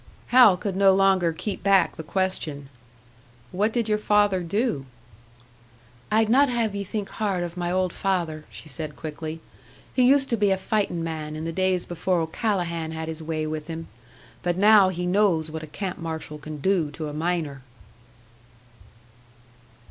Hal 0.29 0.57
could 0.57 0.75
no 0.75 0.95
longer 0.95 1.31
keep 1.31 1.61
back 1.61 1.95
the 1.95 2.01
question, 2.01 2.69
"What 3.51 3.71
did 3.71 3.87
your 3.87 3.99
father 3.99 4.41
do?" 4.41 4.87
"I'd 6.09 6.27
not 6.27 6.49
have 6.49 6.73
ye 6.73 6.83
think 6.83 7.07
hard 7.09 7.43
of 7.43 7.55
my 7.55 7.69
old 7.69 7.93
father," 7.93 8.45
she 8.49 8.67
said, 8.67 8.95
quickly. 8.95 9.41
"He 9.93 10.01
used 10.01 10.27
to 10.29 10.37
be 10.37 10.49
a 10.49 10.57
fightin' 10.57 11.03
man, 11.03 11.35
in 11.35 11.45
the 11.45 11.53
days 11.53 11.85
before 11.85 12.19
O'Callahan 12.19 12.89
had 12.89 13.09
his 13.09 13.21
way 13.21 13.45
with 13.45 13.67
him. 13.67 13.89
But 14.41 14.57
now 14.57 14.89
he 14.89 15.05
knows 15.05 15.51
what 15.51 15.61
a 15.61 15.67
camp 15.67 15.99
marshal 15.99 16.39
can 16.39 16.57
do 16.61 16.89
to 16.93 17.07
a 17.07 17.13
miner!" 17.13 17.61